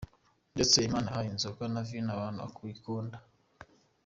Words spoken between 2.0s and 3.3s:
abantu ikunda.